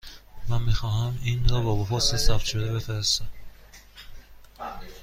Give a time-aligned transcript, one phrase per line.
[0.49, 3.27] من می خواهم این را با پست ثبت شده بفرستم.